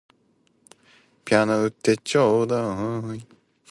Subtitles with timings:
[1.23, 2.59] ピアノ売ってちょうだ
[3.15, 3.27] い